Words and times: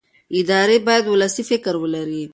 ادارې 0.39 0.77
باید 0.87 1.05
ولسي 1.07 1.43
فکر 1.51 1.73
ولري 1.81 2.23